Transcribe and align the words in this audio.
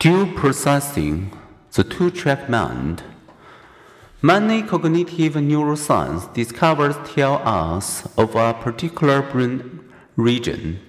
Dual 0.00 0.28
processing, 0.28 1.30
the 1.74 1.84
two 1.84 2.10
track 2.10 2.48
mind. 2.48 3.02
Many 4.22 4.62
cognitive 4.62 5.34
neuroscience 5.34 6.32
discoveries 6.32 6.96
tell 7.04 7.34
us 7.46 8.08
of 8.16 8.34
a 8.34 8.54
particular 8.54 9.20
brain 9.20 9.84
region 10.16 10.80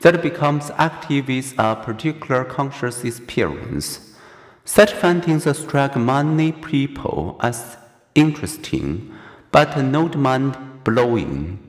that 0.00 0.20
becomes 0.20 0.72
active 0.78 1.28
with 1.28 1.54
a 1.58 1.76
particular 1.76 2.42
conscious 2.42 3.04
experience. 3.04 4.16
Such 4.64 4.92
findings 4.94 5.44
strike 5.56 5.96
many 5.96 6.50
people 6.50 7.36
as 7.40 7.76
interesting 8.16 9.14
but 9.52 9.80
not 9.80 10.18
mind 10.18 10.56
blowing. 10.82 11.65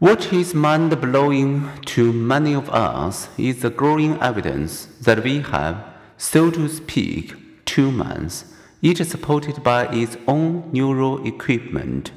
What 0.00 0.32
is 0.32 0.54
mind 0.54 1.00
blowing 1.00 1.70
to 1.86 2.12
many 2.12 2.52
of 2.52 2.68
us 2.68 3.28
is 3.38 3.62
the 3.62 3.70
growing 3.70 4.20
evidence 4.20 4.86
that 5.02 5.22
we 5.22 5.38
have, 5.38 5.84
so 6.18 6.50
to 6.50 6.68
speak, 6.68 7.64
two 7.64 7.92
minds, 7.92 8.44
each 8.82 9.00
supported 9.04 9.62
by 9.62 9.86
its 9.94 10.16
own 10.26 10.68
neural 10.72 11.24
equipment. 11.24 12.10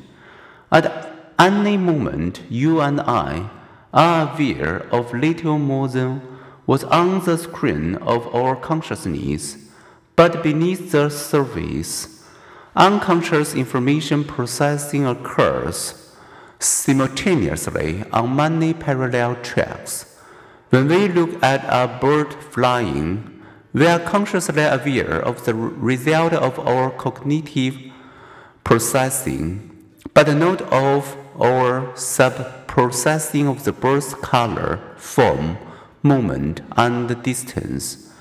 At 0.71 1.35
any 1.37 1.77
moment, 1.77 2.41
you 2.49 2.81
and 2.81 2.99
I 2.99 3.47
are 3.93 4.33
aware 4.33 4.87
of 4.91 5.13
little 5.13 5.59
more 5.59 5.87
than 5.87 6.21
what's 6.65 6.83
on 6.85 7.23
the 7.25 7.37
screen 7.37 7.95
of 7.97 8.33
our 8.33 8.55
consciousness, 8.55 9.55
but 10.15 10.41
beneath 10.41 10.91
the 10.91 11.09
surface, 11.09 12.25
unconscious 12.75 13.53
information 13.53 14.23
processing 14.23 15.05
occurs 15.05 16.06
simultaneously 16.59 18.03
on 18.11 18.35
many 18.35 18.73
parallel 18.73 19.35
tracks. 19.43 20.17
When 20.69 20.87
we 20.87 21.07
look 21.07 21.41
at 21.43 21.63
a 21.65 21.99
bird 21.99 22.33
flying, 22.33 23.41
we 23.73 23.85
are 23.85 23.99
consciously 23.99 24.63
aware 24.63 25.21
of 25.21 25.45
the 25.45 25.53
result 25.53 26.33
of 26.33 26.59
our 26.59 26.91
cognitive 26.91 27.77
processing, 28.63 29.71
but 30.13 30.33
not 30.35 30.61
of 30.73 31.15
our 31.39 31.95
sub-processing 31.95 33.47
of 33.47 33.63
the 33.63 33.71
bird's 33.71 34.13
color, 34.15 34.79
form, 34.97 35.57
movement, 36.03 36.61
and 36.75 37.21
distance. 37.23 38.11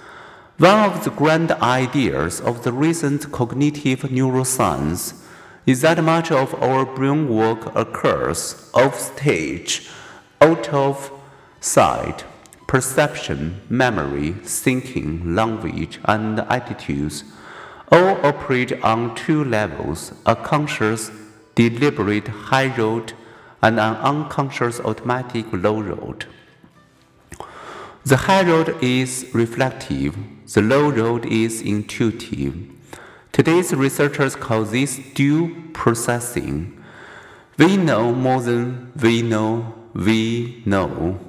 One 0.59 0.91
of 0.91 1.05
the 1.05 1.11
grand 1.11 1.53
ideas 1.53 2.41
of 2.41 2.65
the 2.65 2.73
recent 2.73 3.33
cognitive 3.33 4.01
neuroscience 4.01 5.15
is 5.67 5.81
that 5.81 6.03
much 6.03 6.31
of 6.31 6.55
our 6.63 6.87
brain 6.87 7.29
work 7.29 7.75
occurs 7.75 8.71
off 8.73 8.99
stage, 8.99 9.91
out 10.41 10.73
of 10.73 11.11
sight. 11.61 12.25
Perception, 12.69 13.61
memory, 13.69 14.33
thinking, 14.33 15.35
language, 15.35 16.01
and 16.05 16.41
attitudes 16.41 17.25
all 17.93 18.25
operate 18.27 18.73
on 18.83 19.15
two 19.15 19.45
levels 19.45 20.13
a 20.25 20.35
conscious, 20.35 21.11
deliberate 21.55 22.27
high 22.27 22.75
road 22.77 23.13
and 23.63 23.79
an 23.79 23.97
unconscious, 23.97 24.81
automatic 24.81 25.47
low 25.53 25.81
road. 25.81 26.27
The 28.05 28.17
high 28.17 28.43
road 28.47 28.77
is 28.83 29.29
reflective, 29.33 30.17
the 30.53 30.63
low 30.63 30.91
road 30.91 31.27
is 31.27 31.61
intuitive. 31.61 32.76
Today's 33.37 33.75
researchers 33.75 34.35
call 34.35 34.65
this 34.65 34.99
dual 35.13 35.51
processing. 35.75 36.83
We 37.59 37.77
know 37.77 38.15
more 38.15 38.41
than 38.41 38.93
we 38.99 39.21
know 39.21 39.75
we 39.93 40.63
know. 40.65 41.21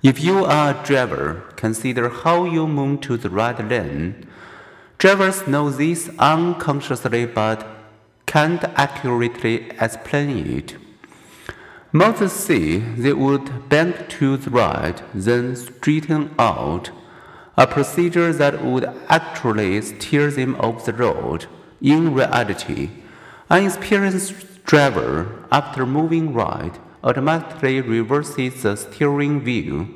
If 0.00 0.22
you 0.22 0.44
are 0.44 0.70
a 0.80 0.86
driver, 0.86 1.42
consider 1.56 2.08
how 2.08 2.44
you 2.44 2.68
move 2.68 3.00
to 3.00 3.16
the 3.16 3.30
right 3.30 3.58
lane. 3.68 4.28
Drivers 4.98 5.48
know 5.48 5.70
this 5.70 6.08
unconsciously 6.20 7.26
but 7.26 7.66
can't 8.26 8.62
accurately 8.76 9.70
explain 9.80 10.46
it. 10.56 10.76
Most 11.90 12.32
say 12.32 12.78
they 12.78 13.12
would 13.12 13.68
bank 13.68 14.08
to 14.20 14.36
the 14.36 14.50
right, 14.50 15.02
then 15.12 15.56
straighten 15.56 16.32
out 16.38 16.92
a 17.60 17.66
procedure 17.66 18.32
that 18.32 18.64
would 18.64 18.86
actually 19.10 19.82
steer 19.82 20.30
them 20.30 20.54
off 20.60 20.86
the 20.86 20.94
road. 20.94 21.44
In 21.82 22.14
reality, 22.14 22.88
an 23.50 23.66
experienced 23.66 24.64
driver, 24.64 25.44
after 25.52 25.84
moving 25.84 26.32
right, 26.32 26.72
automatically 27.04 27.82
reverses 27.82 28.62
the 28.62 28.76
steering 28.76 29.44
wheel 29.44 29.86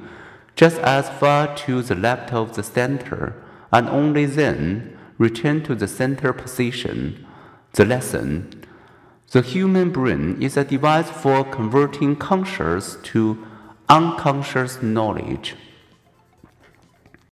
just 0.55 0.77
as 0.81 1.09
far 1.09 1.57
to 1.57 1.81
the 1.81 1.95
left 1.95 2.35
of 2.35 2.55
the 2.55 2.63
center 2.63 3.35
and 3.73 3.89
only 3.89 4.27
then 4.27 4.95
return 5.17 5.63
to 5.63 5.75
the 5.75 5.89
center 5.89 6.35
position. 6.35 7.27
The 7.73 7.87
lesson 7.87 8.63
The 9.31 9.41
human 9.41 9.91
brain 9.91 10.43
is 10.43 10.59
a 10.59 10.65
device 10.65 11.09
for 11.09 11.45
converting 11.45 12.17
conscious 12.17 12.99
to 13.05 13.39
unconscious 13.89 14.83
knowledge. 14.83 15.57